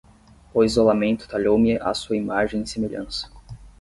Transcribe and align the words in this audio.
O 0.51 0.63
isolamento 0.63 1.27
talhou-me 1.29 1.77
à 1.79 1.93
sua 1.93 2.17
imagem 2.17 2.63
e 2.63 2.67
semelhança. 2.67 3.29